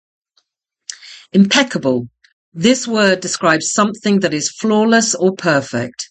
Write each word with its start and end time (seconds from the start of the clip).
"Impeccable"- 1.31 2.09
This 2.53 2.87
word 2.87 3.19
describes 3.19 3.71
something 3.71 4.21
that 4.21 4.33
is 4.33 4.49
flawless 4.49 5.13
or 5.13 5.35
perfect. 5.35 5.93